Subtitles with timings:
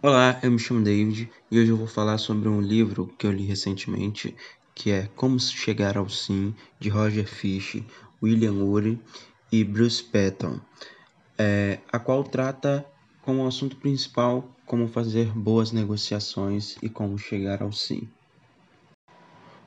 [0.00, 3.32] Olá, eu me chamo David e hoje eu vou falar sobre um livro que eu
[3.32, 4.32] li recentemente,
[4.72, 7.82] que é Como Chegar ao Sim, de Roger Fish,
[8.22, 8.96] William Ury
[9.50, 10.60] e Bruce Patton,
[11.36, 12.86] é, a qual trata
[13.22, 18.08] como assunto principal como fazer boas negociações e como chegar ao sim.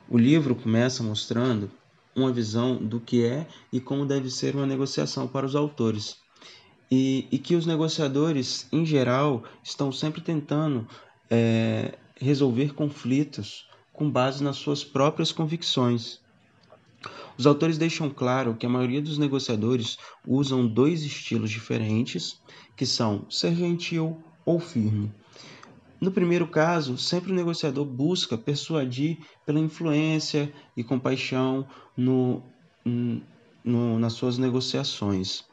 [0.09, 1.70] O livro começa mostrando
[2.16, 6.21] uma visão do que é e como deve ser uma negociação para os autores
[6.91, 10.85] e, e que os negociadores, em geral, estão sempre tentando
[11.29, 16.19] é, resolver conflitos com base nas suas próprias convicções.
[17.37, 22.39] Os autores deixam claro que a maioria dos negociadores usam dois estilos diferentes,
[22.75, 25.11] que são ser gentil ou firme.
[25.99, 31.65] No primeiro caso, sempre o negociador busca persuadir pela influência e compaixão
[31.96, 32.44] no,
[33.63, 35.44] no, nas suas negociações.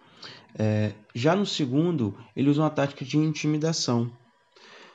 [0.58, 4.10] É, já no segundo, ele usa uma tática de intimidação.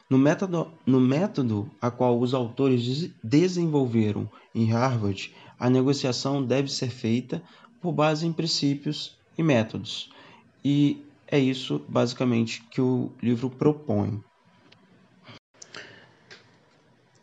[0.09, 6.89] No método, no método a qual os autores desenvolveram em Harvard, a negociação deve ser
[6.89, 7.41] feita
[7.81, 10.11] por base em princípios e métodos.
[10.63, 14.21] E é isso basicamente que o livro propõe.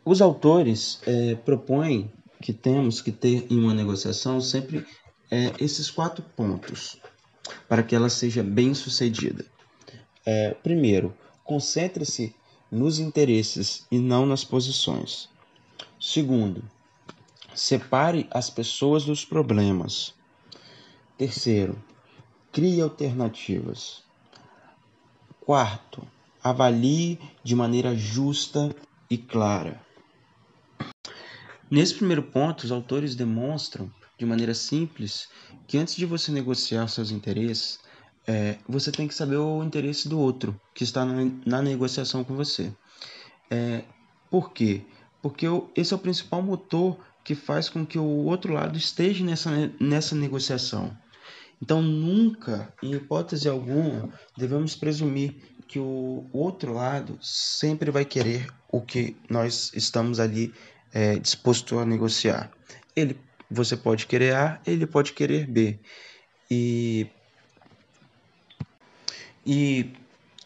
[0.05, 2.11] Os autores é, propõem
[2.42, 4.85] que temos que ter em uma negociação sempre
[5.31, 6.98] é, esses quatro pontos
[7.69, 9.45] para que ela seja bem sucedida.
[10.25, 12.34] É, primeiro, concentre-se
[12.70, 15.29] nos interesses e não nas posições.
[15.98, 16.62] Segundo,
[17.55, 20.15] separe as pessoas dos problemas.
[21.19, 21.83] Terceiro,
[22.53, 24.03] crie alternativas.
[25.41, 26.07] Quarto,
[26.42, 28.75] avalie de maneira justa
[29.11, 29.81] e clara.
[31.70, 33.91] Nesse primeiro ponto, os autores demonstram
[34.21, 35.31] de maneira simples
[35.67, 37.81] que antes de você negociar seus interesses,
[38.27, 42.37] é, você tem que saber o interesse do outro que está na, na negociação com
[42.37, 42.71] você.
[43.51, 43.83] É,
[44.31, 44.83] por quê?
[45.23, 49.51] Porque esse é o principal motor que faz com que o outro lado esteja nessa,
[49.80, 50.95] nessa negociação.
[51.63, 55.35] Então, nunca, em hipótese alguma, devemos presumir
[55.67, 60.53] que o outro lado sempre vai querer o que nós estamos ali
[60.92, 62.51] é, disposto a negociar.
[62.95, 63.19] Ele,
[63.50, 65.78] você pode querer A, ele pode querer B.
[66.50, 67.06] E,
[69.44, 69.92] e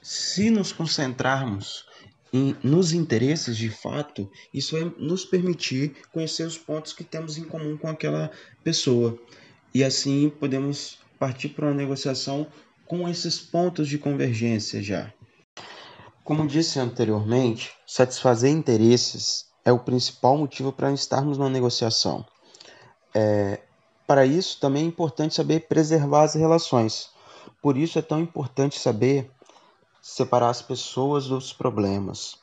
[0.03, 1.87] se nos concentrarmos
[2.32, 7.44] em, nos interesses de fato, isso vai nos permitir conhecer os pontos que temos em
[7.44, 8.31] comum com aquela
[8.62, 9.19] pessoa.
[9.72, 12.47] E assim podemos partir para uma negociação
[12.86, 15.12] com esses pontos de convergência já.
[16.22, 22.25] Como disse anteriormente, satisfazer interesses é o principal motivo para estarmos numa negociação.
[23.15, 23.61] É,
[24.07, 27.11] para isso, também é importante saber preservar as relações.
[27.63, 29.31] Por isso é tão importante saber
[30.03, 32.39] separar as pessoas dos problemas.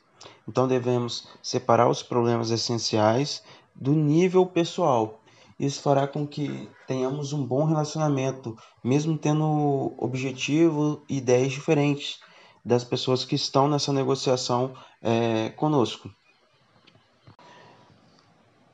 [0.47, 3.43] Então devemos separar os problemas essenciais
[3.75, 5.19] do nível pessoal.
[5.59, 12.19] Isso fará com que tenhamos um bom relacionamento, mesmo tendo objetivo e ideias diferentes
[12.65, 16.09] das pessoas que estão nessa negociação é, conosco.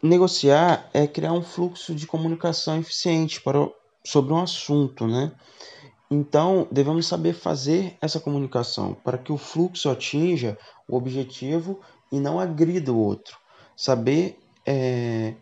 [0.01, 3.67] Negociar é criar um fluxo de comunicação eficiente para,
[4.03, 5.31] sobre um assunto, né?
[6.09, 11.81] Então, devemos saber fazer essa comunicação para que o fluxo atinja o objetivo
[12.11, 13.37] e não agrida o outro.
[13.75, 15.33] Saber é,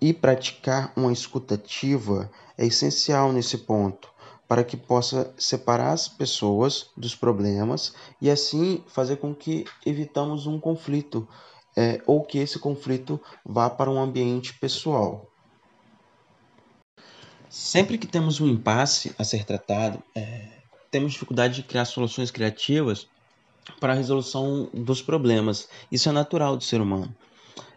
[0.00, 4.08] e praticar uma escutativa é essencial nesse ponto,
[4.46, 10.58] para que possa separar as pessoas dos problemas e assim fazer com que evitamos um
[10.58, 11.26] conflito
[11.78, 15.30] é, ou que esse conflito vá para um ambiente pessoal.
[17.48, 20.48] Sempre que temos um impasse a ser tratado, é,
[20.90, 23.06] temos dificuldade de criar soluções criativas
[23.78, 25.68] para a resolução dos problemas.
[25.90, 27.14] Isso é natural do ser humano.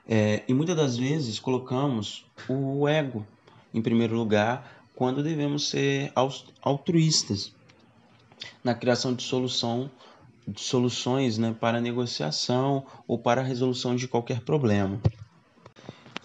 [0.10, 3.24] É, e muitas das vezes colocamos o ego
[3.72, 6.12] em primeiro lugar quando devemos ser
[6.64, 7.54] altruístas
[8.64, 9.92] na criação de solução
[10.56, 15.00] soluções né, para negociação ou para a resolução de qualquer problema.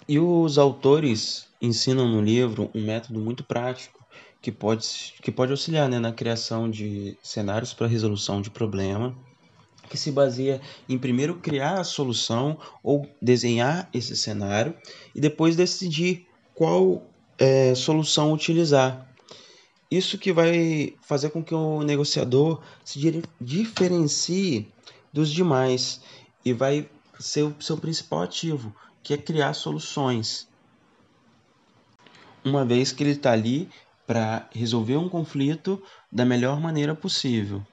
[0.09, 4.05] E os autores ensinam no livro um método muito prático
[4.41, 9.17] que pode, que pode auxiliar né, na criação de cenários para resolução de problema,
[9.89, 14.75] que se baseia em primeiro criar a solução ou desenhar esse cenário
[15.15, 17.03] e depois decidir qual
[17.39, 19.07] é, solução utilizar.
[19.91, 22.99] Isso que vai fazer com que o negociador se
[23.41, 24.69] diferencie
[25.13, 26.01] dos demais
[26.45, 26.89] e vai
[27.19, 30.49] ser o seu principal ativo, que é criar soluções.
[32.45, 33.69] Uma vez que ele está ali
[34.07, 37.65] para resolver um conflito da melhor maneira possível.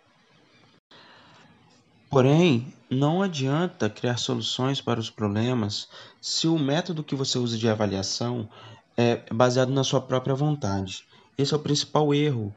[2.10, 5.90] Porém, não adianta criar soluções para os problemas
[6.22, 8.48] se o método que você usa de avaliação
[8.96, 11.08] é baseado na sua própria vontade.
[11.38, 12.54] Esse é o principal erro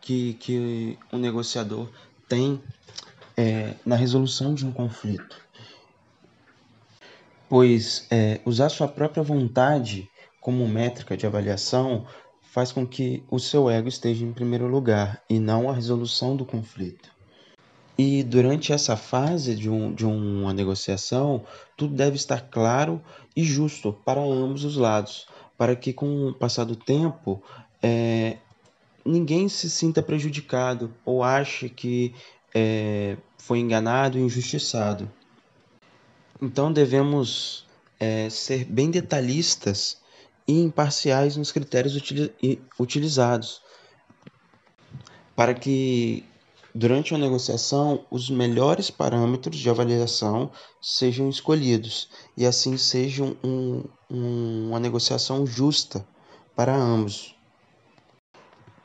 [0.00, 1.88] que, que um negociador
[2.28, 2.60] tem
[3.36, 5.36] é, na resolução de um conflito.
[7.48, 10.08] Pois é, usar sua própria vontade
[10.40, 12.06] como métrica de avaliação
[12.42, 16.44] faz com que o seu ego esteja em primeiro lugar e não a resolução do
[16.44, 17.10] conflito.
[17.98, 21.44] E durante essa fase de, um, de uma negociação,
[21.76, 23.00] tudo deve estar claro
[23.36, 25.26] e justo para ambos os lados,
[25.58, 27.42] para que com o passar do tempo
[27.82, 28.36] é,
[29.04, 32.14] ninguém se sinta prejudicado ou ache que
[32.54, 35.10] é, foi enganado e injustiçado.
[36.40, 37.66] Então devemos
[37.98, 39.98] é, ser bem detalhistas
[40.46, 41.96] e imparciais nos critérios
[42.78, 43.62] utilizados,
[45.36, 46.24] para que
[46.74, 50.50] durante a negociação os melhores parâmetros de avaliação
[50.80, 56.06] sejam escolhidos e assim seja um, um, uma negociação justa
[56.56, 57.34] para ambos.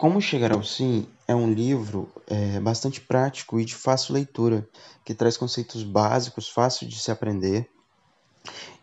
[0.06, 4.70] Como Chegar ao Sim é um livro é, bastante prático e de fácil leitura,
[5.04, 7.68] que traz conceitos básicos, fácil de se aprender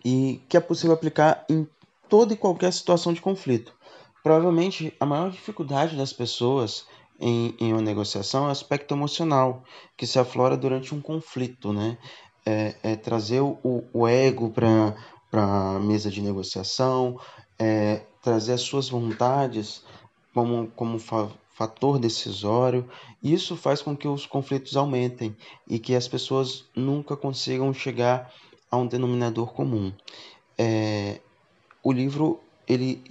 [0.04, 1.64] e que é possível aplicar em
[2.08, 3.72] toda e qualquer situação de conflito.
[4.20, 6.86] Provavelmente a maior dificuldade das pessoas
[7.20, 9.62] em, em uma negociação é o aspecto emocional,
[9.96, 11.98] que se aflora durante um conflito, né?
[12.44, 14.92] É, é trazer o, o ego para
[15.30, 17.16] a mesa de negociação,
[17.60, 19.84] é, trazer as suas vontades
[20.34, 22.88] como, como fa fator decisório.
[23.22, 25.36] Isso faz com que os conflitos aumentem
[25.68, 28.32] e que as pessoas nunca consigam chegar
[28.70, 29.92] a um denominador comum.
[30.56, 31.20] É,
[31.82, 33.02] o livro ele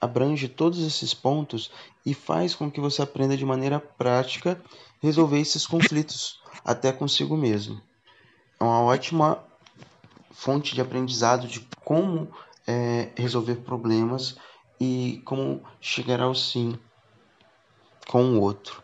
[0.00, 1.70] abrange todos esses pontos
[2.04, 4.60] e faz com que você aprenda de maneira prática
[5.00, 7.80] resolver esses conflitos até consigo mesmo.
[8.58, 9.42] É uma ótima
[10.32, 12.28] fonte de aprendizado de como
[12.66, 14.36] é, resolver problemas
[14.80, 16.78] e como chegar ao sim
[18.08, 18.82] com o outro.